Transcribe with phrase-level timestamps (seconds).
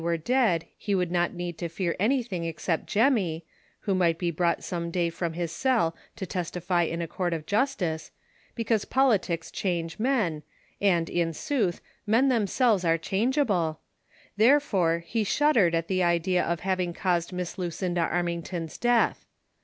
[0.01, 3.45] 125 were dead, he would not need to fear anything except Jemmy,
[3.81, 7.45] who might be brought some day from his cell to testify in a court of
[7.45, 8.09] justice;
[8.55, 10.41] because politics change men,
[10.81, 13.77] and, in sooth, men themselves are cliangeable;
[14.37, 19.27] therefore, he shuddered at the idea of having caused Miss Luciuda Armington's death